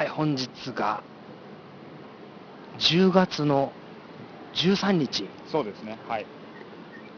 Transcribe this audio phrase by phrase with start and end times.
[0.00, 1.02] はい、本日が
[2.78, 3.70] 10月の
[4.54, 5.98] 13日、そうですね。
[6.08, 6.26] はい。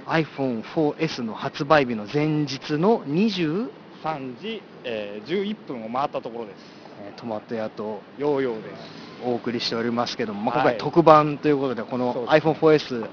[0.07, 3.71] iPhone4S の発売日の前日の20、
[4.03, 6.57] 3時、えー、11分を回ったところです。
[7.07, 8.75] えートマト屋とヨーヨーです。
[9.25, 13.09] お送りしておりますけども、まあ、今はい回特番ということで、このそうですね iPhone4S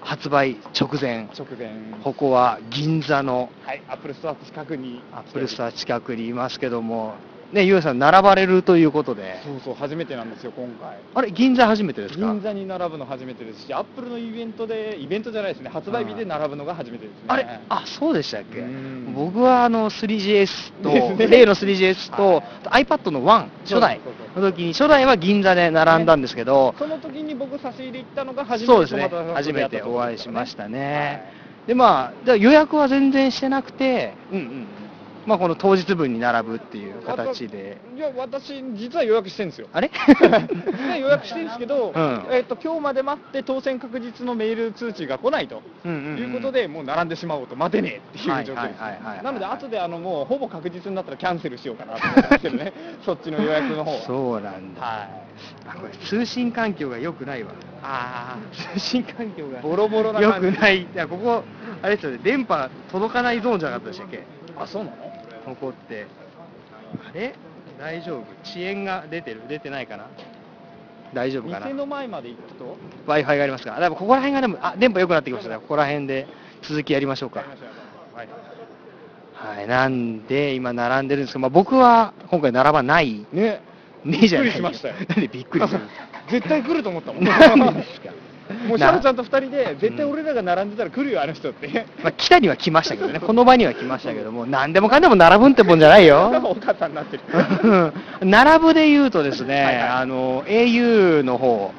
[0.00, 1.74] 発売直前、直前。
[2.02, 3.82] ここは銀座のはい。
[3.86, 5.02] Apple Store 近くに。
[5.12, 7.16] Apple Store 近くにいますけども、
[7.52, 10.98] ね、ゆうやさん、並ばれるということで、そうそう、初めてなんですよ、今回。
[11.14, 12.20] あれ、銀座初めてですか？
[12.20, 17.22] 銀座に並ぶの初めてですし、アップルのイベントで、イベントじゃないですね、発売日で並ぶのが初めてですね。
[17.26, 18.60] あれあそうでしたっけ？
[18.60, 19.14] うん。
[19.16, 20.90] 僕はあの 3GS と、
[21.26, 22.84] 例の 3GS と、はい。
[22.84, 24.00] iPad の1、初代。
[24.36, 29.10] の時に、初代は銀座で並んだんですけど、その時に僕差し入れ行ったのが初めてそうですね。
[29.34, 31.32] 初めてお会いしましたね。
[31.66, 34.66] で、まあ、予約は全然してなくて、はいうんうん
[35.30, 37.78] まあ、この当日分に並ぶっていう形で。
[37.94, 39.68] いや、私、実は予約してるんですよ。
[39.72, 39.88] あれ？
[39.88, 40.26] 実
[40.90, 45.62] は予約してるんですけど、うんえっと今日まで待って当選確実のメール通知が来ないと。
[45.84, 52.72] うんうんうんいうことで、もう並んでしまおうと、待てねえっていう状況ですなので、後であのもうほぼ確実になったらキャンセルしようかなと思ったんですけどね、
[53.06, 53.98] そっちの予約の方は。
[54.02, 54.82] そうなんだ。
[54.82, 55.08] はい。
[55.68, 57.50] あこれ通信環境が良くないわ。
[57.84, 58.36] あ
[58.74, 60.80] 通信環境がボロボロな良感じくない。
[60.82, 61.44] いや、ここ、
[61.82, 64.24] あれですよね、電波届かないゾーンじゃなかったでしたっけ？
[64.58, 65.09] あ、そうなの？
[65.44, 66.06] ここって。
[67.08, 67.34] あれ？
[67.78, 68.20] 大丈夫？
[68.44, 69.42] 遅延が出てる？
[69.48, 70.06] 出てないかな？
[71.14, 71.66] 大丈夫かな？
[71.66, 73.80] 店の前まで行くと ?Wi-Fi がありますから。
[73.80, 75.56] だからここら辺がでも、あ、電波良くなってきましたね。
[75.56, 76.26] ここら辺で
[76.62, 77.40] 続きやりましょうか
[78.14, 78.28] はい。
[79.56, 79.66] はい。
[79.66, 83.26] なんで、今並んでるんですけど、まあ僕は今回並ばない。
[83.32, 83.60] ね
[84.04, 85.80] ねえじゃないびっくりしましたよなんでびっくりする
[86.30, 87.24] 絶対来ると思ったもん。
[87.24, 88.10] なんでですか？
[88.68, 91.86] もうシャロちゃんと二人で、絶対俺らが並んでたら来るよ、あの人って。
[92.02, 96.30] まあ、来たには来ましたけどね、この場には来ましたけども、何でもかんでも並ぶんってもんじゃないよ。
[96.44, 97.22] お母さんになってる。
[98.22, 99.88] 並ぶで言うとですね、はいはい。
[99.88, 101.72] あの au の方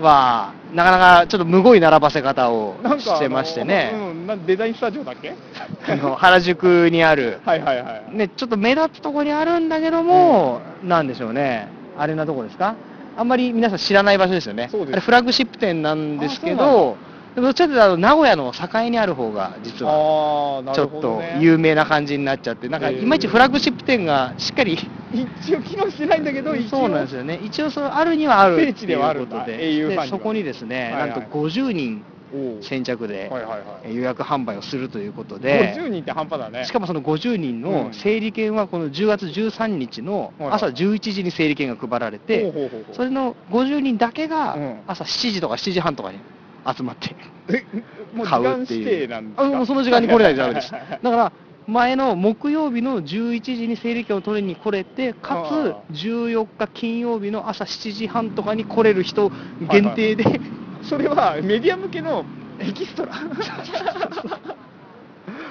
[0.00, 5.34] は、なかなかちょっとむごい並ばせ方をしてましてね、うん、デザインスタジオだっけ？
[5.86, 8.16] あの原宿にある、はいはいはい。
[8.16, 12.74] ね、ちょっと目立つところにあるんだけども、なんでしょうね、あれなとこですか、
[13.16, 16.96] あんまり皆さん知らない場所ですよね、あれフラッグシップ店なんですけど、
[17.34, 20.62] どっちかというと名古屋の境にある方が、実は。
[20.74, 21.22] ちょっと。
[21.40, 23.02] 有名な感じになっちゃって、なんかえー。
[23.02, 24.78] いまいちフラッグシップ店がしっかり、
[25.12, 26.54] 一応機能してないんだけど。
[26.68, 29.56] そうなんですよね、一応そうあるにはあるということで。
[29.56, 31.10] でそこにですね、はいはい。
[31.10, 32.02] なんと50人
[32.62, 33.30] 先着で
[33.92, 36.64] 予約販売をするということで、50人って半端だね。
[36.64, 42.52] しかもその50人の整理券はこの10月13日の朝11時に整理券が配られて、
[42.92, 44.80] それの50人だけがうん。
[44.86, 46.18] 朝7時とか7時半とかに
[46.76, 47.14] 集まって。
[48.24, 49.22] 買う間っていう。
[49.22, 50.70] もうその時間に来れないとダメです。
[50.72, 51.32] だから、
[51.66, 59.30] 前の木曜日の11時に整理券を取りに来れて、かあつ14日金曜日の朝7時半とかに来れる人
[59.70, 60.24] 限定で、
[60.82, 62.24] それはメディア向けの
[62.58, 63.12] エキストラ。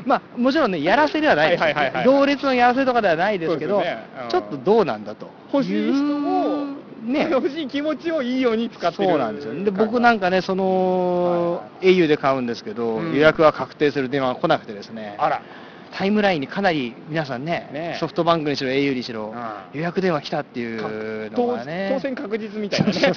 [0.05, 2.05] まあ、もちろんね、やらせではないです、はいはいはいはい。
[2.05, 4.07] 行列のやらせとかではないですけど、そうですね。
[4.23, 4.29] うん。
[4.29, 5.29] ちょっとどうなんだと。
[5.53, 9.09] 欲しい人も、ね、欲しい気持ちをいいように使ってる。
[9.09, 9.53] そうなんですよ。
[9.63, 13.13] で、僕なんかね、その、au で買うんですけど、うん。
[13.13, 15.41] 予約が確定する電話が来なくてですね、あら、
[15.93, 17.97] タイムラインにかなり皆さんね、ね。
[17.99, 19.79] ソフトバンクにしろ、au にしろ、うん。
[19.79, 21.91] 予約電話来たっていうの当がね。
[21.93, 23.11] 当選確実みたいなね、選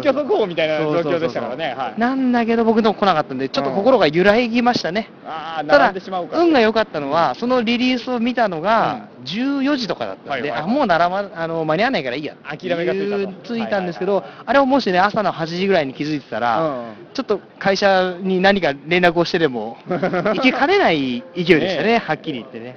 [0.00, 5.10] 挙速報みたいな状況でしたからね、なんだけど、僕の来なかったんで、ちょっと心が揺らぎましたね。
[5.26, 5.94] ああ、ただ
[6.34, 10.60] 運が良かったのは、そのリリースを見たのが、う14時とかだったんで、はいはいはい。
[10.62, 12.92] あもう並ばあの間に合わないからいいや、諦めが
[13.44, 22.76] ついたんですけど、はいはいあれをもしね、朝の8時ぐらいに気づいてたら、うんちょっと会社に何か連絡をしてでも、 行きかねない勢いでしたね、ねはっきり言ってね。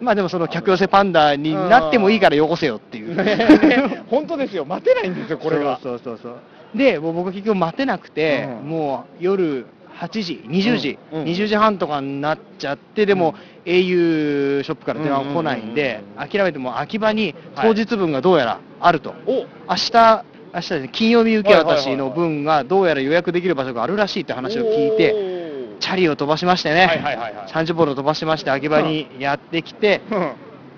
[0.00, 3.14] まあでもその客寄せパンダになってもいいからよこせよっていう。
[3.14, 5.80] ね 本当ですよ、待てないんですよ、これが。
[5.82, 6.38] そうそうそうそ
[6.74, 6.78] う。
[6.78, 8.68] で、もう僕結局待てなくて、うん。
[8.70, 9.66] もう夜
[10.00, 11.26] 8時、20時、うんうん。
[11.26, 13.34] 20時半とかになっちゃって、でも、
[13.66, 17.68] au ショップから電話が来ないんでうんうんうん、諦めてもう秋葉にはい。
[17.68, 19.14] 当日分がどうやらあると。
[19.26, 27.46] お明日、明日ですね、金曜日受け渡しのはいはいはいはい分がどうやら予約できる場所があるらしいって話を聞いて、てチャリを飛ばしましてね、はいはいはいはい。
[27.48, 30.00] 30ボール飛ばしまして、秋葉にやってきて、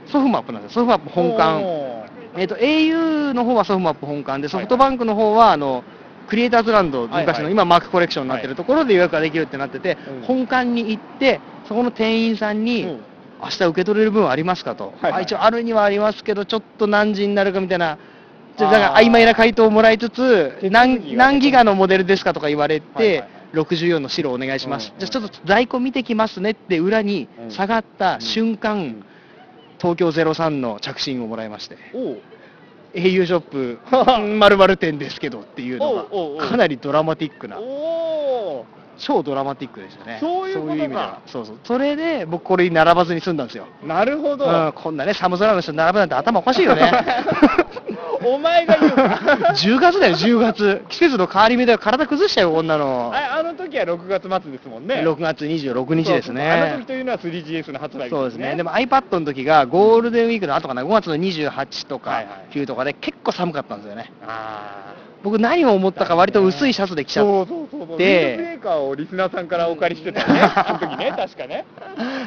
[0.07, 2.03] ソフマップなんですよ、ソフマップ本館。
[2.37, 5.85] えっと au の方はソフマップ本館で、ソフトバンクの方はあの
[6.29, 10.23] クリエイターズランド、昔の今、マークコレクションになってるところで予約ができるってなってて、うん。
[10.23, 13.01] 本館に行って、そこの店員さんに、うん
[13.45, 14.77] 明日受け取れる分ありますか？
[14.77, 15.13] と、はいはい。
[15.15, 17.99] あ一応あるにはありますけど、ちょっと何時になるかみたいな、
[18.57, 23.29] ちょっとなんか曖昧な回答をもらいつつ、何何ギガのモデルですかとか言われて、はいはい。
[23.55, 24.99] 64の白お願いします、うん。
[25.01, 27.51] じゃあちょっと在庫見てきますねって裏にうん。
[27.51, 29.05] 下がった瞬間、うん。
[29.79, 31.79] 東京03の着信をもらいまして。
[32.95, 33.79] おう au ショップ
[34.39, 38.67] まるまる店ですけどっていうのがかなりドラマティックなお
[38.99, 40.19] 超ドラマティックでしたね。
[40.21, 41.21] そういう意味では。
[41.27, 41.57] そうそう。
[41.65, 46.83] それで僕これに並ばずに済んだんですよ、ーなるほど、うん、こんなね寒空の人並ぶなんて頭おかしいよね
[48.25, 49.03] お前が言うか
[49.55, 50.83] 10月だよ10月。
[50.89, 51.79] 季節の変わり目だよ。
[51.79, 53.13] 体崩しちゃうよこんなの。
[53.15, 55.03] ああの時は6月末ですもんね。
[55.05, 56.51] 6月26日ですね。
[56.51, 58.55] あの時というのは 3GS の発売日そうですね。
[58.57, 62.57] でも iPad の時がゴールデンウィークの後かな、5月の28とかはいはい。
[62.57, 64.13] 9とかで結構寒かったんですよね。
[64.27, 67.99] あ僕何を思ったか割と薄いシャツで着ちゃっそうそうそうそう。
[67.99, 70.41] でーカーをリスナーさんからお借りしてたね。
[70.55, 71.65] あの時ね確かね。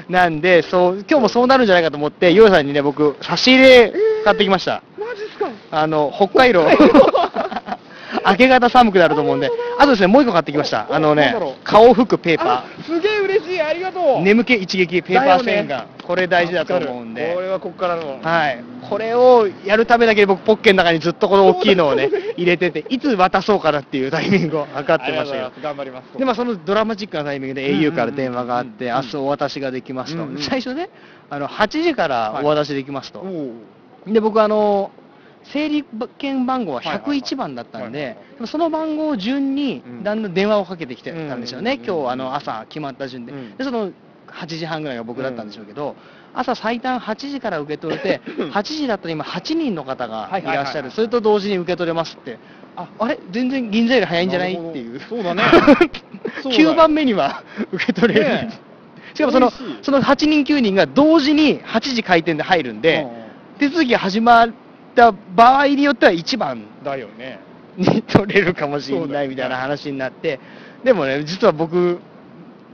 [0.09, 3.93] なんで、そう、今日もそうなるんじゃないかと思って、ヨウさんにね、僕、差し入れ
[4.23, 4.73] 買ってきました。
[4.73, 4.94] マジっすか
[5.71, 6.65] あの、北海道。
[8.27, 9.51] 明け方寒くなると思うんで。
[9.77, 10.87] あとですね、もう一個買ってきました。
[10.89, 14.19] あのね顔を拭くペーあパすげえ嬉しいありがとー。
[14.19, 15.79] う眠気一撃ペーパー洗顔。
[15.79, 17.35] ねこれ大事だと思うんこで。
[17.39, 18.63] れはここからのはい。
[18.89, 30.25] これをやるためだけに僕、ポッケの中にずっとこの大きいのをね入れてて、いつ渡そうかなっていうタイミングを測ってましたけどありがとうございます頑張りますで、まあ、そのドラマチックなタイミングで au から電話があって、うん明日お渡しができますと。
[30.41, 30.89] 最初ね、
[31.29, 33.23] あの、8時からお渡しできますと。
[34.07, 34.91] で、僕、あの、
[35.51, 35.85] 整理
[36.17, 37.19] 券番号ははいはいはい。
[37.19, 40.03] 101番だったんでその番号順にうん。
[40.03, 43.57] だんだん電話をかけてきてたんですよね、今日あの朝決まった順で、うん。
[43.57, 43.91] でその
[44.27, 45.95] 8時半ぐらいが僕だったんでしょうけど、
[46.33, 48.19] 朝最短8時から受け取れて、
[48.51, 52.37] 8時だったら今、8人の方がいらっしゃる、それと同時に受け取れますって、
[52.75, 52.87] あ。
[52.99, 54.53] あれ、全然銀座より早いんじゃない？
[54.55, 55.43] っていう、そうだね。
[56.43, 58.25] そうだよ9番目には 受け取れる。
[58.29, 58.49] ね
[59.13, 59.49] しかもその
[59.81, 63.25] その8人、9人が同時に8時開店で入るんで、うん
[63.57, 64.49] 手続きが始ま
[64.95, 67.39] った場合によっては1番だよね。
[67.75, 70.39] に取れるかもしれないみたいな話になって、
[70.85, 71.99] でもね、実は僕、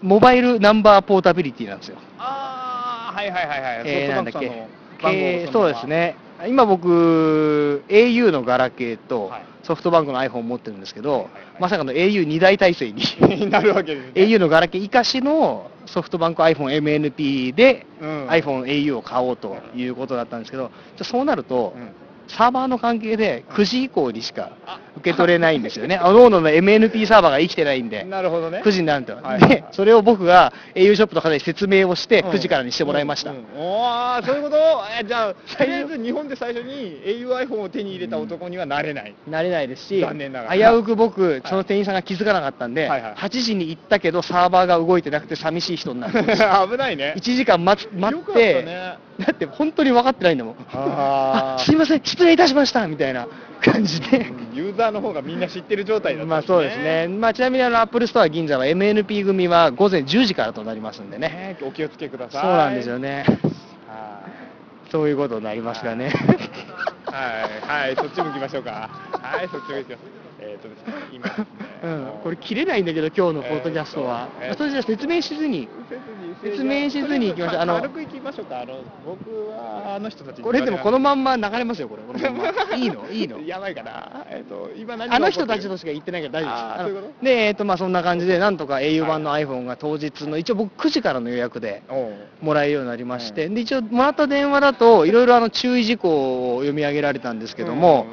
[0.04, 1.98] モバイルナンバーポータビリティなんですよ。
[2.20, 3.82] ああはいはいはいはい。
[3.86, 5.50] えーなんだっけ。
[5.52, 6.16] そうですね。
[6.48, 9.42] 今僕、au のガラケーとはい。
[9.64, 11.30] ソフトバンクの iPhone 持ってるんですけど、
[11.60, 14.12] まさかの au2 大体制に、 になるわけですね。
[14.26, 18.28] au のガラケー生かしのソフトバンク iPhoneMNP で、うん。
[18.28, 21.90] iPhoneau を買おうということだったんですけど、じゃあそうなると、うん
[22.38, 24.52] サーバーの関係で9時以降にしか
[24.98, 25.96] 受け取れないんですよね。
[25.96, 28.04] あののの MNP サーバーが生きてないんで。
[28.04, 28.62] なるほどね。
[28.64, 29.40] 9時になると、はい。
[29.48, 32.30] で、それを僕が au ショップの方に説明をして、うん。
[32.32, 33.32] 9時からにしてもらいました。
[33.32, 33.38] うん。
[33.38, 33.44] うん。
[33.56, 34.58] おーそういうこと？
[35.00, 40.74] えじゃあとりあえず日本で最初に auiPhone を手に入れた男にはなれない、なれないですし、残念ながら。
[40.74, 43.14] 危うく僕、その店員さんが気づかなかったんで、はいはい。
[43.14, 46.22] 8時に行ったけど、サーバーが動いてなくて寂しい人になる。
[46.22, 47.14] 危ないね。
[47.18, 48.98] 1時間待つ待って、ね。
[49.20, 50.56] だって本当に分かってないんだもん。
[50.74, 51.64] あー。
[51.64, 53.28] すいません、失礼いたしましたみたいな
[53.62, 54.18] 感じで。
[54.18, 62.42] うんユーザーの方がみんな知ってる状態だったんまあそうですね、まあ、ちなみにあのアップルストア銀座は MNP 組は午前10時からとなりますんでね、ねお気をつけください。
[62.42, 63.26] そうなんですよね、
[63.88, 64.26] は
[64.90, 66.08] そういうことになりますがね。
[66.08, 67.86] いはい。
[67.86, 67.96] はい。
[67.96, 68.90] そっち向きましょうか。
[69.12, 70.00] はいそっち向きます
[70.40, 71.48] えっ、とですね今
[71.84, 74.30] うん、これ切れないんだけど、今日のポッドキャストは。
[74.42, 75.68] えーとそれじゃあ説明しずに、
[76.42, 77.62] 説明しずに行きましょう。
[77.62, 82.04] あの軽く行きましょうかあの僕はあの人たちにこれでもこのまんま流れますよ、これ。
[82.04, 82.76] このまんま。
[82.76, 83.08] いいの？
[83.12, 83.40] いいの？
[83.42, 84.26] やばいかな。
[84.30, 86.64] えっ、と今何があの人たちとしか言ってないから大丈夫です。
[86.64, 86.84] あーあの。
[86.84, 87.26] そういうこと？
[87.26, 91.84] で、えっ、と、まあそんな感じで、なんとか au 版の iPhone が当日の、一応僕9時からの予約で、
[92.42, 98.06] もらえるようになりまして、で一応もらった電話だといろいろあの注意事項を読み上げられたんですけども、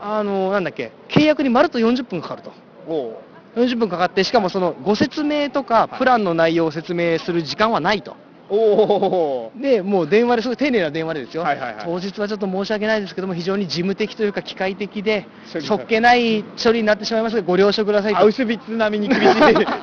[0.00, 0.92] あのなんだっけ？
[1.08, 2.50] 契約にまるっと40分かかると。
[2.50, 3.16] うんうんおう
[3.58, 8.16] 40分かかってしかもそのご説明とかプランの内容を説明する時間はないと。
[8.50, 11.84] おおで、もう電話ですごい丁寧な電話でですよ、はいはいはい。
[11.84, 15.26] 当日はちょっと申し訳ないですけども、非常に事務的というか、機械的で、
[15.66, 18.20] そっけない処理になってしまいますが、ご了承くださいと。
[18.20, 18.32] アウ。
[18.32, 19.32] シュビッツ並みに厳しい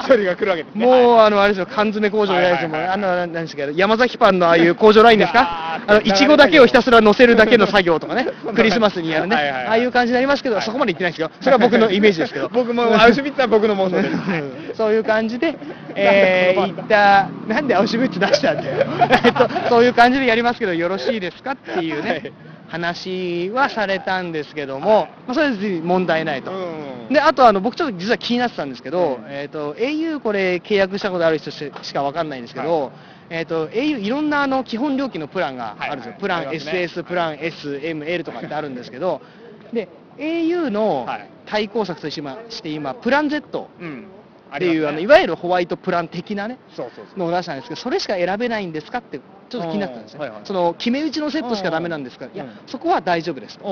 [0.08, 0.86] 処理が来るわけですね。
[0.86, 2.88] もう、はいあの、あれですよ、缶詰工場じゃないですよ、もいはい。
[2.88, 3.66] はいあの、なんですけ？
[3.66, 5.80] ど、山崎パンのああいう工場ラインですか？
[5.88, 9.66] あの、いちごだけをひたすら乗せるだけの作業とかねクリスマスにやるね、はいはいはい。
[9.68, 11.30] ああいう感じになりますけど、そこまで言ってないですよ。
[11.42, 12.50] それは僕のイメージですけど。
[12.52, 14.78] 僕もアウシュビッツは僕の妄想です。
[14.78, 15.56] そういう感じで、
[15.96, 18.86] えー、行った、なんでアウシュビッツ出したんだよ。
[19.24, 22.34] えっと、そういう感じでやりますけど、よろしいですかっていうね、はい。
[22.68, 26.52] 話はされたんですけども、まあ、それは問題ないと。
[26.52, 29.26] うんで、あとあの、僕ちょっと実は気になってたんですけど、うん。
[29.30, 32.92] えっ、と、au これ契約したことある人ししかわかんないんですけど、は
[33.30, 36.16] えっ、と、au いろんなあの基本料金のプランがあるんですよ。
[36.20, 39.22] プラン SS、プラン S、M、L とかってあるんですけど、
[39.72, 41.30] で、au のはい。
[41.46, 44.08] 対抗策として今、プラン Z うん
[44.56, 47.20] っていう、あのいいわゆるホワイトプラン的なね、そうそうそう。
[47.20, 49.20] のを出したんですけど、それしか選べないんですかって、
[49.50, 50.18] ちょっと気になったんですね。
[50.18, 50.42] うんはいはい。
[50.46, 52.26] その、決め打ちのセットしかダメなんですか？
[52.26, 53.66] いやうん、そこは大丈夫ですと。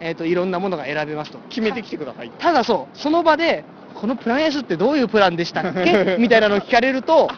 [0.00, 1.38] えっ、と、いろんなものが選べますと。
[1.50, 3.64] 決めてきてくださいただそう、その場で、
[3.94, 6.16] このプラン S ってどういうプランでしたっけ？
[6.20, 7.28] みたいなのを聞かれると、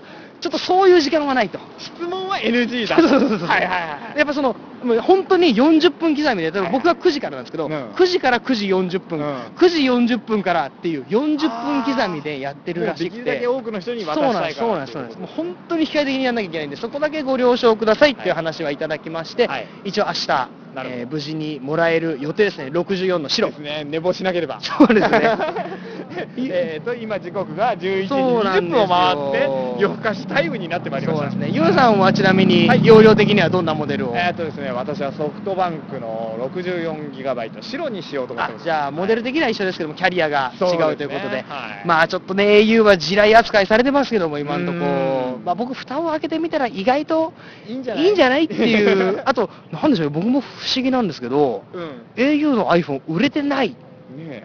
[0.40, 1.59] ちょっとそういう時間はないと。
[1.78, 2.97] 質問は NG だ。
[2.97, 7.73] そうそうそうそうはいはいはいやっぱその、もう本当に40分刻みで、例えば僕は9時からなんですけど、うん。
[7.73, 9.25] 9時から9時40分、うん。
[9.56, 13.04] 9時40分からっていう40分刻みでやってるらしくて。
[13.04, 13.47] できるだけ。
[13.47, 15.20] 多くの人に渡したいからそうなんです、そうなんです。
[15.20, 18.78] もう本当に機械的にやんなきゃいけないんで、そこだけご了承くださいっていう話はい。
[18.78, 23.49] ただきまして、はい一応明日、えー無事にもらえる予定ですね、64の白。
[23.49, 23.54] で。
[23.56, 23.85] すね。
[23.85, 24.61] 寝坊しなければ。
[24.61, 25.37] そうですね
[26.37, 28.76] えーと今時刻が11時20そうなんですよ。
[28.79, 31.31] 分を回って夜更かしタイムになってまいりました。
[31.31, 31.57] そうですね。
[31.57, 32.85] ゆうさんはちなみに、はい。
[32.85, 38.62] 容量的にはどんなモデルを、えーとですね私はソフトバンクの 64GB 白にしようと思ってます。
[38.62, 41.87] あじゃあ、モデル的には一緒ですけども、キャリアが違うということで、ですねはい。
[41.87, 44.79] まあちょっとね、au は地雷扱いされてますけども、今のとこ。
[44.79, 47.33] うーんまあ、僕、蓋を開けてみたら、意外と
[47.69, 47.95] いいんじゃ
[48.29, 48.45] ない？
[48.45, 51.90] っていう、 あと、なんでしょう、僕も不思議なんですけど、うん。
[52.17, 53.75] au の iPhone、売れてない、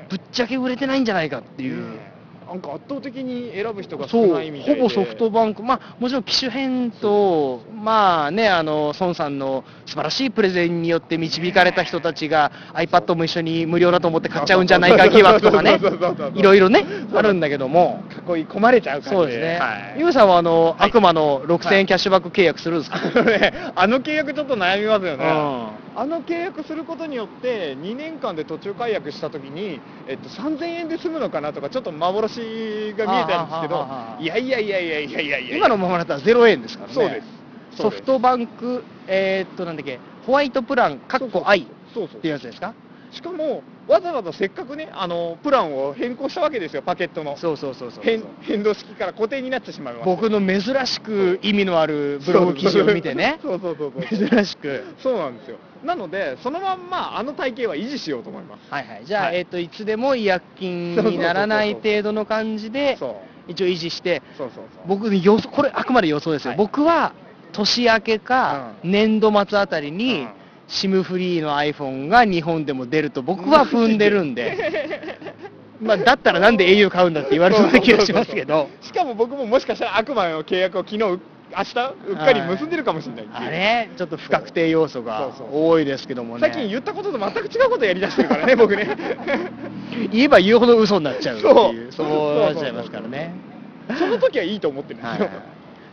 [0.10, 2.00] ぶっちゃけ売れてないんじゃないかっていう。
[2.48, 4.34] なんか圧倒的に選ぶ人が少そう。
[4.36, 4.82] ないみたいで。
[4.82, 15.80] ほぼソフトバンク、まあ、もちろん機種変と、まあね、あの孫さんの素晴らしいプレゼンによって導かれた人たちが、iPad も一緒に無料だと思って買っちゃうんじゃないか疑惑とかね
[16.36, 19.28] いろいろね、あるんだけども、囲い込まれちゃう感じそう。
[19.28, 20.90] ですね、はいユウさんはあの、はい。
[20.90, 33.88] 悪魔の6000円キャッシュバック契約するんですか、あのねあの契約ちょっと悩みますよね、うんあの契約することによって2年間で途中解約したときに、えっと、3000円で済むのかなとかちょっと幻が見えたんですけど
[34.20, 35.58] いやいやいやいやいやいやいや。
[35.58, 37.28] 今のままだったら0円ですからね、そうです
[37.78, 41.64] ソフトバンク、えーっと、なんだっけ、ホワイトプラン、カッコ I っ
[42.22, 42.74] ていうやつですか？
[43.12, 47.38] しかもわざわざせっかくねあのプランを変更したわけですよパケットの。
[47.38, 53.40] そうそうそうそう変変動式から固定になってしまいました僕の珍しく意味のあるブログ記事を見てね。
[53.42, 53.76] そうそう。
[53.78, 54.96] そうそう珍しく。
[55.02, 55.58] そうなんですよ。
[55.84, 58.62] なのでそのまんまあの体型は維持しようと思います。
[58.72, 59.06] はいはい。
[59.06, 59.38] じゃあ、はい。
[59.38, 62.98] えっ、といつでも違約金にならない程度の感じで
[63.48, 64.88] 一応維持してそうそうそう。
[64.88, 66.58] 僕予想これあくまで予想ですよ、はい。
[66.58, 67.14] 僕は
[67.52, 68.92] 年明けかうん。
[68.92, 75.20] 年度末あたりに、うん SIM フリーの iPhone が日本でも出ると僕は踏んでるんで。
[75.82, 78.70] まあだったらなんで au 買うんだって言われそうな気がしますけど。
[78.82, 81.20] しかも僕ももしかしたら悪魔の契約を昨日う
[81.58, 86.42] 明日うっかり結んでるかもしれないあれちょっと不確定要素が多いですけどもね。
[86.42, 88.88] 最近言ったことと全く違うことやりだしてるからね 僕ね。
[90.12, 92.40] 言えば言うほど嘘になっちゃうっていうそう。
[92.42, 93.34] なっちゃいますからね。
[93.98, 95.32] その時はいいと思ってるんですよ、は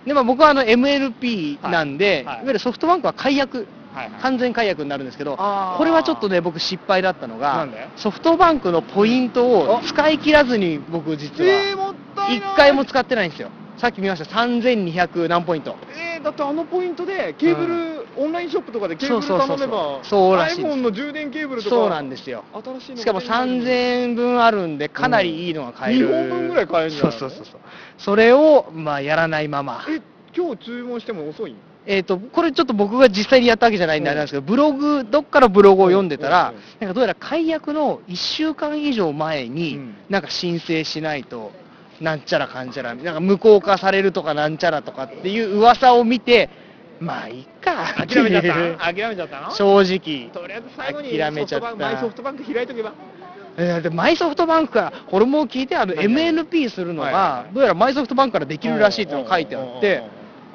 [0.05, 0.09] い。
[0.09, 2.25] でまあ、僕はあの MNP なんで、はい。
[2.25, 2.37] はい。
[2.37, 4.23] い、わゆるソフトバンクは解約、はいはい。
[4.23, 12.51] 完全解約になるんですけど、これはちょっとね、僕、失敗だったのがソフトバンクのポイントを使い切らずに、僕、実えー、は、もったいない。
[12.51, 15.77] 1回も使ってないんですよ、さっき見ました、3200何ポイント。
[15.97, 20.75] えー、だってあのポイントでケーブル、オンラインショップとかでケーブル頼めばそうらしいんです。
[20.79, 22.45] iPhone の充電ケーブルとかそうなんですよ。
[22.53, 23.69] 新しいのしかも3000
[24.03, 26.07] 円分あるんで、かなりいいのが買える。
[26.07, 27.13] うん二本分ぐらい買えるんじゃない？
[27.13, 27.61] のそうそうそうそう。
[27.99, 29.85] それを、まあ、やらないまま。
[29.89, 30.01] え
[30.37, 31.55] 今日注文しても遅い？
[31.85, 41.51] えー、とこれちょっと僕が実際にやったわけじゃないんであれなんですけど、ブログ、どっかのブログを読んでたら、なんかどうやら解約の1週間以上前にうん、なんか申請しないと、
[42.01, 46.51] なんちゃらかんちゃら、なんか無効化されるとかなんちゃらとかっていう噂を見て、
[47.01, 48.93] まあいいか諦めちゃった？
[48.95, 49.51] 諦めちゃったの？
[49.51, 51.75] 正直、とりあえず最後に諦めちゃった。
[51.75, 52.93] マイソフトバンク開いとけば。
[53.57, 60.03] えーでマイソフトバンクから、これも聞いて、あの MNP するのが、いどうやらマイソフトバンクからできるらしいっていうのが書いてあって、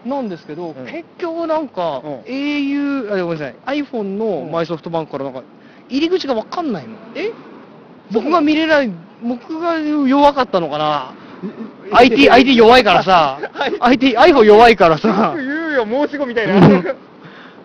[0.08, 0.74] なんですけど、ん。
[0.86, 2.20] 結局なんか、うん。
[2.22, 5.44] au、あごめんなさい、iPhone のマイソフトバンクからなんか、
[5.90, 6.96] 入り口が分かんないの。
[7.16, 7.32] え？
[8.12, 11.14] 僕が見れない、僕が弱かったのかな。
[11.92, 13.40] IT、IT 弱いからさ、
[13.80, 16.56] IT、iPhone 弱いからさ、言うよ申し子みたいな。
[16.56, 16.84] うん。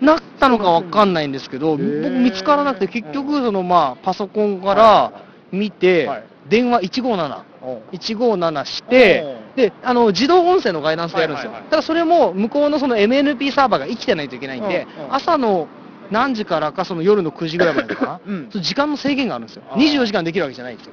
[0.01, 2.23] なったのか分かんないんですけど、僕ー。
[2.23, 5.13] 見つからなくて、結局、そのまあ、パソコンから
[5.53, 7.43] 見てはい、電話157。
[7.63, 11.53] おう157して、で、あの、自動音声のガイダンスでやるんですよ。
[11.71, 15.69] ただそれも、向こうのその MNP サーバーが生きてないといけないんで、うんうん朝の
[16.11, 19.63] 何時からか、その夜の9時ぐらいまでとかな、 うん時間の制限があるんですよ。
[19.71, 20.93] あー24時間できるわけじゃないんですよ。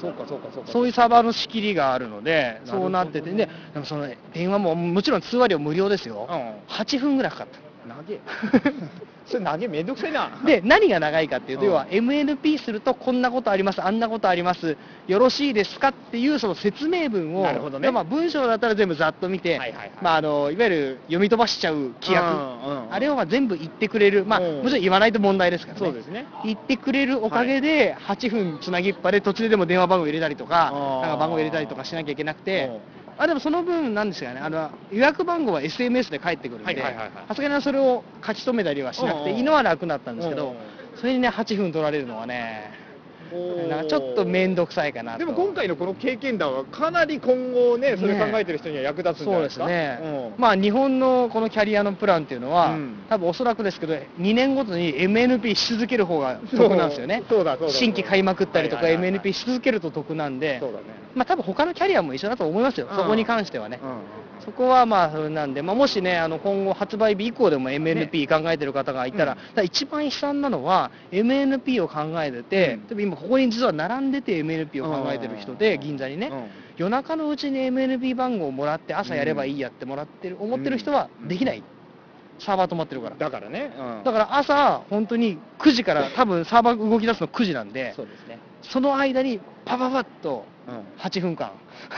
[0.00, 6.28] そうかそうかそうかそういうサーバーの仕切りがあるので、そうなってて、で、でもその電話ももちろん通話料無料ですよ。
[6.30, 7.67] うん8分ぐらいかかった。
[7.88, 8.20] 投げ
[9.26, 10.30] それ投げめんどくさいな。
[10.46, 11.70] で、何が長いかっていうと、うん。
[11.70, 17.88] 要は MNP すると、こんなことあります、あんなことあります、よろしいですかっていうその説明文を、なるほどね。
[17.88, 19.90] でまあ、文章だったら全部ざっと見て、はいはいはい。
[20.00, 24.62] まあ、あのいわゆる読み飛ばしちゃう規約、うんうんあれをまあ全部言ってくれる、まあ、うん。
[24.62, 25.86] もちろん言わないと問題ですからね。
[25.86, 26.26] そうですね。
[26.44, 30.70] 言ってくれるおかげで、8分つなぎっぱで途中ででも電話番号入れたりとか
[31.02, 32.70] なんか番号入れたりとかしなきゃいけなくて
[33.06, 37.10] うん、あでもその分、なんですかね、あの予約番号は SMS で返ってくるんで、はいはいはいはい。
[37.28, 40.54] さすがにそれを書き留めたりはしなくていいのは楽になったんですけど
[40.96, 42.72] それにね、8分取られるのはね、
[43.68, 45.18] なんかちょっと面倒くさいかなと。
[45.18, 50.06] でも今回のこの経験談はかなり今後ねそれ考えてる人には役立つんじゃそうでないですか、すね、う
[50.38, 50.40] ん。
[50.40, 53.04] まあ日本のこのキャリアのプランっていうのは、うん。
[53.08, 57.72] 多分おそらくですけど、2年ごとに MNP し続ける方が得なんですよね、そうそうだそうだ。
[57.72, 60.84] 新規買いまくったりとか、MNP し続けると得なんで、そうだね。
[61.14, 62.96] まあ多分他のキャリアも一緒だと思いますよ、うん。
[62.96, 63.80] そこに関してはね。
[63.82, 69.64] うんそこはまあそれなんで、まあ、もしね、あの今後、発売日以降でも MNP 考えてる方がいたら、うん。
[69.64, 72.86] 一番悲惨なのは、MNP を考えてて、うん。
[72.86, 75.80] 例えば今、ここに実は並んでて MNP を考えてる人で、うん。
[75.80, 76.48] 銀座にね、うん。
[76.76, 81.62] 夜中のうちに MNP 番号をもらって、朝やればいいやってもらってる、思ってる人はできない、
[82.38, 83.16] サーバー止まってるから。
[83.16, 84.04] だからね、うん。
[84.04, 91.50] だから朝、本当に9時から、 多分サーバー動き出すの9時なんで、そうですね、その間にパパパッとうん、8分間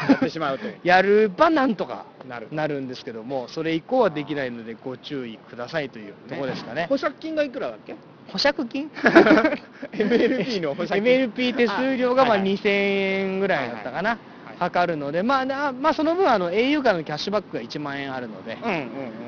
[0.08, 2.48] やってしまうとやればなんとかなる。
[2.50, 6.86] なるんですけども、それ以降はできないのでご注意くださいというところですかね？
[6.88, 7.94] 保釈金がいくらだっけ？
[8.32, 8.90] 保釈金？
[9.92, 11.02] MLP の保釈金。
[11.02, 12.54] MLP 手数料がまああはいはい。
[12.56, 14.18] 2000円ぐらいだったかな、はい
[14.58, 18.76] かかるので、まあなまあ、その分あの、au からのキャッシュバックが1万円あるので、うんうんう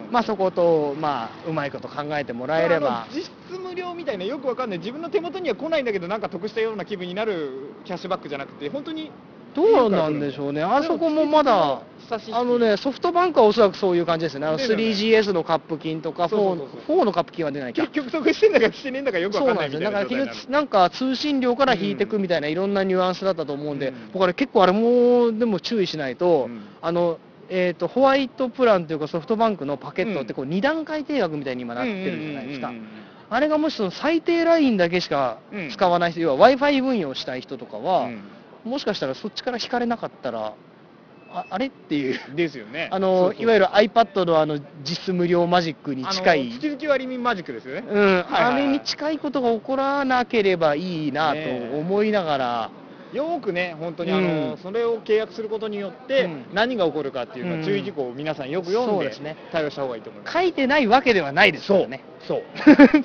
[0.08, 0.12] ん。
[0.12, 3.04] まあ、そこと、まあ、うまいこと考えてもらえれば。
[3.04, 4.78] あの、実質無料みたいなよくわかんない。
[4.78, 9.10] 自分の手元には来ないんだけどなんか得したような気分になるキャッシュバックじゃなくて本当に
[9.54, 11.82] どうなんでしょうね、あそこもまだ、
[12.32, 17.00] あのね、ソフトバンクはおそらくそういう感じですね、あの出るよね 3GS のカップ金とか4、そうそうそうそう。
[17.00, 17.82] 4のカップ金は出ないか。
[17.82, 17.92] 結。
[17.92, 24.10] 局得してんだかしてねえんだかよくわかんないみたいなそうなんですよだからなる結局なんか通信料から引いていくみたいないろんなニュアンスだったと思うんで、うん。
[24.12, 26.62] 僕あれ結構あれもでも注意しないと、うん。
[26.80, 27.18] あの
[27.54, 38.22] えー、とホワイトプランというかソフトバンクのパケットってこう2段階定額みたいに今なってるじゃないですか、うんうんうんうんあれがもしその最低ラインだけしかうん使わない人、要は w i f i 運用したい人とかは、うん
[38.64, 40.54] もしかしたらそっちから引かれなかったら
[41.34, 42.20] ああれっていう。
[42.36, 42.88] ですよね。
[42.92, 46.50] あのいわゆる iPad のあの実質無料マジックに近い。
[46.50, 47.84] 月々割りマジックですよね。
[47.88, 48.52] うん、はいはいはい。
[48.52, 51.38] あれに近いことが起こらなければいいなと
[51.78, 52.70] 思いながら、
[53.12, 54.58] よーくね、本当にあの、うん。
[54.58, 56.44] それを契約することによって、うん。
[56.52, 57.60] 何が起こるかっていうのうん。
[57.60, 59.36] は注意事項を皆さんよく読んでそうですね。
[59.52, 60.32] 対応した方がいいと思います。
[60.34, 62.04] 書いてないわけではないですからね。
[62.26, 62.42] そう、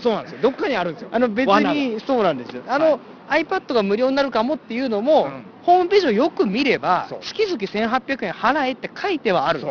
[0.02, 0.14] そう。
[0.16, 0.40] なんですよ。
[0.42, 1.10] どっかにあるんですよ。
[1.12, 2.64] あの別にそうなんですよ。
[2.68, 5.44] あの、iPad が無料になるかもっていうのも、うん。
[5.64, 9.62] ホームページをよく見れば月々1800円払えって書いてはある。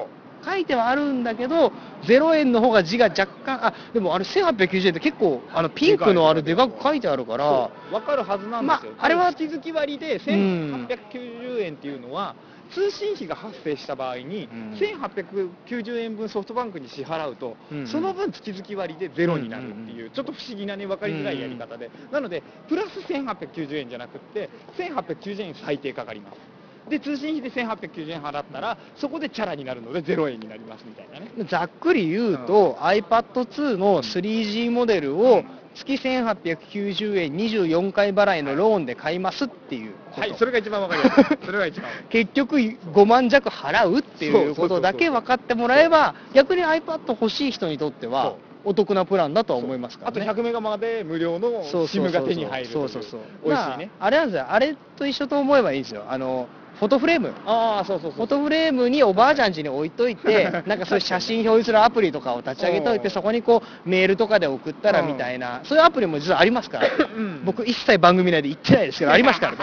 [0.45, 1.73] 書いてはあるんだけど、
[2.05, 7.95] 0円の方が字が若干、あでもあれ1890円って結構、あのピンクのあれでかく書いてあるから、そう。
[7.95, 8.93] わかるはずなんですよ。
[8.93, 12.37] まああれは月々割で1890円っていうのは、
[12.73, 14.73] 通信費が発生した場合に、うん。
[14.75, 26.57] 1890円分ソフトバンクに支払うと、うんその分月々割でゼロになるっていう、ちょっと不思議なね、分かりづらいやり方で、なので、プラス1890円じゃなくって、1890円最低かかります。
[26.89, 31.31] で、通信費で1890円払ったら、そこでチャラになるので0円になりますみたいなね。
[31.49, 35.43] ざっくり言うと、iPad2 の 3G モデルを
[35.77, 39.93] 月1890円24回払いのローンで買いますっていう。
[40.17, 41.25] はい、それが一番わかりやすい。
[41.45, 41.91] それが一番。
[42.09, 48.35] 結局5万弱払うっていうことだけ分かってもらえば、逆に iPad 欲しい人にとっては
[48.65, 50.27] お得なプランだとは思いますからあとね。
[50.29, 53.21] 100メガまで無料の SIM が手に入るそうそうそう。
[53.45, 53.91] 美味しいね。
[53.99, 54.47] まああれなんですよ。
[54.49, 56.05] あれと一緒と思えばいいんですよ。
[56.09, 57.33] あの、フォトフレーム。
[57.47, 58.13] ああ、そうそうそう。
[58.13, 67.43] フォトフレームにおばあちゃん家に置いといて、 なんかそういう写真表示するアプリとかを立ち上げといて、うんそこにこうメールとかで送ったらみたいな、そういうアプリも実はありますから、うん。
[67.45, 69.59] 僕一切番組内で言ってないですけど、 ありますからね。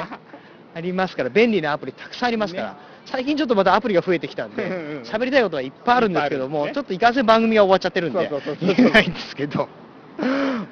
[0.76, 2.74] ありますから、便利なアプリたくさんありますから、ね。
[3.06, 6.72] 最近ちょっとまたアプリが増えてきたんでうんうん、喋りたいことはいっぱいあるんですけども、ね。
[6.72, 8.30] ちょっといかんせん番組が終わっちゃってるんで
[8.62, 9.68] 言えないんですけど、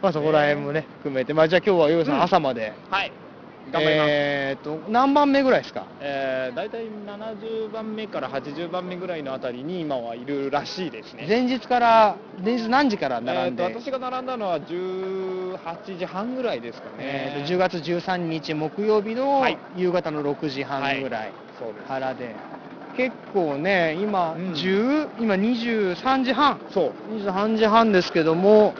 [0.01, 2.23] まあそこら辺もね、含めて、まあじゃあ今日はヨウさうんん。
[2.23, 3.11] 朝まで、はい。
[3.69, 4.07] 頑張ります。
[4.09, 5.85] えーと、何番目ぐらいですか？
[5.99, 11.25] えー、大体70番目から80番目ぐらいのあたりに今はいるらしいですね。
[11.27, 16.95] 前日から、前日何時から並んで、えーと私が並んだのは18時半ぐらいですかね。
[16.99, 21.85] えーと10月13日木曜日のはい夕方の6時半ぐらいそうです。
[21.87, 22.35] からで、
[22.97, 27.15] 結構ね、今、うん10今23時半、そう。
[27.19, 28.73] 23時半ですけども、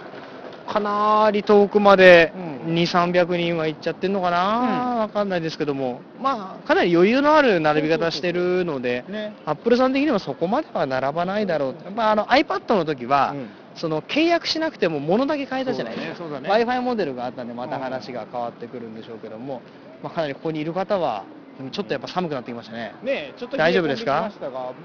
[0.71, 2.73] かなり遠くまでうん。
[2.73, 4.99] 2、300人は行っちゃってるのかな、うん。
[4.99, 9.36] わかんないですけども、まあ、かなり余裕のある並び方してるので、ね。
[9.45, 13.49] アップルさん的にはそこまでは並ばないだろう、やっぱあの iPad の時は、うん。
[13.75, 19.62] その契約しなくても物だけ変えたじゃないですか、そうだね w i f i モデルがあったんで、また話が変わってくるんでしょうけども、
[20.03, 21.25] まあ、かなりここにいる方は、
[21.69, 22.95] ちょっとやっぱ寒くなってきましたね。
[23.04, 24.32] ねちょっと大丈夫ですか？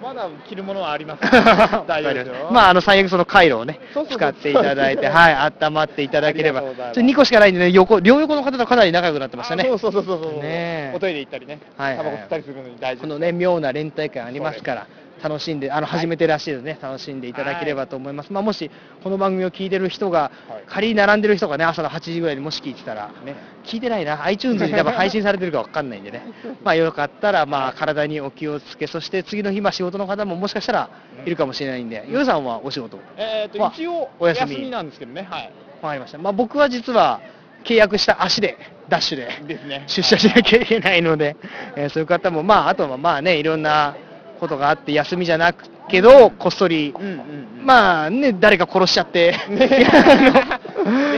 [0.03, 1.23] まだ着るものはあります。
[1.87, 2.51] 大丈夫ですよ。
[2.51, 6.63] まあ、あの、最悪その回路をね使っていただいて、はい、温まっていただければ。
[6.93, 9.65] ちょ2個しかないんでね、横、両横の方とかなり仲良くなってましたね。
[9.65, 10.33] あそうそうそうそうそう。
[10.35, 11.61] ねえおトイレ行ったりね。
[11.77, 14.87] はいはいタバコ吸ったりするのに大事このね、妙な連帯感ありますから、
[15.23, 18.33] 楽しんで、あの始めてらっしゃるね、楽しんでいただければと思います。
[18.33, 18.71] まあ、もし、
[19.03, 20.65] この番組を聞いてる人が、はい。
[20.67, 23.37] 仮に並んでる人がね、朝の8時ぐらいにもし聞いてたら、ね。
[23.65, 26.23] 聞いてないな、iTunes に多分配信されてるか分かんないんでね、
[26.63, 30.91] まあよかったら、まあ体にお気をつけ、そして次の日、まあ仕事の方ももしかしたら
[31.25, 34.71] いるかもしれないんで、ヨウさんはお仕事、えー、まあと一応お休み。
[34.71, 35.27] なんですけどね。
[35.31, 35.51] はい。
[35.83, 36.19] わかりました。
[36.19, 37.21] まあ僕は実は、
[37.65, 38.57] 契約した足で、
[38.89, 41.37] ダッシュで、出社しなきゃいけないので、
[41.75, 43.97] えーそういう方も、まああとはまあね、いろんな
[44.37, 47.67] ことがあって、休みじゃなくけど、こっそり、うんうんうん。
[47.67, 49.69] まあね、誰か殺しちゃって、ね。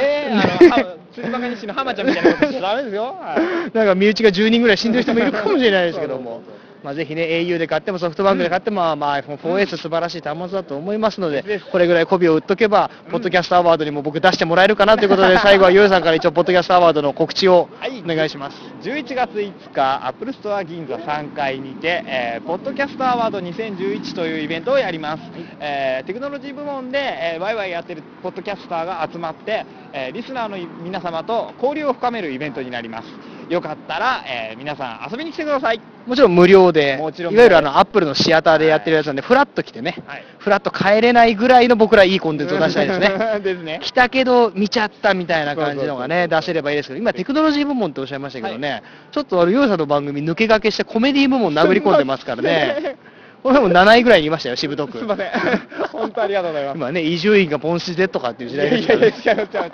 [0.00, 3.16] え、 あの、は釣りバカ日誌の浜ちゃんみたいなことしちゃダメですよ。
[3.20, 3.74] はい。
[3.76, 6.42] なんか身内が10人ぐらい死んでる人もいるかもしれないですけども、
[6.82, 18.56] まあ、ぜひね、au で買ってもソフトバンクで買っても、まあまあ、iPhone4S 素晴らしい端末だと思いますので、これぐらい媚びを売っとけば、ポッドキャストアワードにも僕出してもらえるかなということで、 最後はヨウさんから一応、ポッドキャストアワードの告知をはいお願いします。
[18.82, 25.22] 11月5日、アップルストア銀座3階にて、えーポッドキャストアワード2011というイベントをやります。
[25.60, 33.08] えーテクノロジー部門で、えーワイワイやってるポッドキャスターが集まって、えーリスナーの皆様と交流を深めるイベントになります。
[33.48, 35.97] よかったら、えー皆さん遊びに来てください。
[36.08, 43.40] もちろん無料で、もちろんいわゆるあのアップルのシアターでやってるやつなんで、フラッと来てね、はいフラッと帰れないぐらいの僕らいいコンテンツを出したいですね。
[43.40, 43.80] ですね。
[43.84, 52.96] 来たけど見ちゃったみたいな感じのがね、出せればいいですけど、今テクノロジー部門っておっしゃいましたけどね、ちょっとあの、ヨウさんの番組抜け駆けしてコメディ部門殴り込んでますからね、
[53.42, 54.98] これも7位ぐらいにいましたよ、しぶとく。
[54.98, 55.30] すいません。
[55.92, 56.76] 本当ありがとうございます。
[56.76, 59.14] 今ね、伊集院がポンシゼとかっていう時代ですいやいからね。
[59.24, 59.72] や、違う違う違う。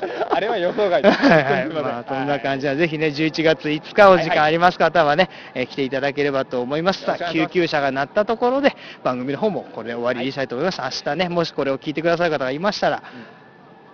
[0.30, 1.18] あれは予想外です。
[1.22, 7.02] はいはい、まあ、そんな感じは、ぜひね、11月5日お時間あります方はね、えー来ていただければと思います。
[7.02, 10.80] さあ、救急車が鳴ったところで、番組の方もこれで終わりにしたいと思います。
[10.80, 13.02] 明日ね、もしこれを聞いてくださる方がいましたら、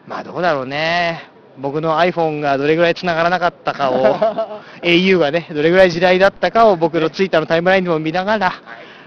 [0.06, 1.36] まあ、どうだろうね。
[1.58, 4.16] 僕の iPhone がどれぐらい繋がらなかったかを、
[4.82, 8.52] au がね、どれぐらい時代だったかを僕の Twitter のタイムラインでも見ながら、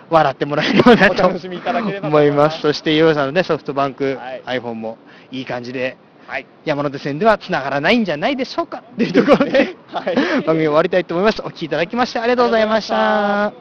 [0.09, 2.49] 笑ってもらえるようなとお楽しみいただければと思いま。
[2.49, 4.97] すそして、ヨウさんのね、ソフトバンク、はい iPhone も
[5.31, 5.97] いい感じで、
[6.29, 6.45] はい。
[6.63, 8.83] 山手線では繋がらないんじゃないでしょうか？
[8.95, 10.15] というところで、はい
[10.45, 11.41] 番組を終わりたいと思います。
[11.41, 13.51] お聞きいただきましてありがとうございました。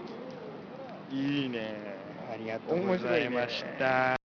[1.10, 1.74] いいね。
[2.30, 4.27] ありがとうございました。